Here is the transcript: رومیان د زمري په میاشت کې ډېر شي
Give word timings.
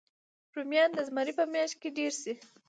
رومیان 0.55 0.89
د 0.93 0.99
زمري 1.07 1.33
په 1.39 1.45
میاشت 1.53 1.75
کې 1.81 1.89
ډېر 1.97 2.11
شي 2.21 2.33